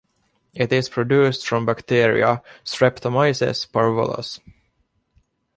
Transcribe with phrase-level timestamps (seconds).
[0.55, 4.39] It is produced from bacteria "Streptomyces parvullus".